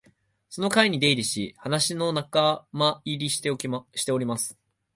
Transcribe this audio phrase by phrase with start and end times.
[0.49, 3.39] その会に出入りし、話の仲間入りをし
[4.03, 4.57] ております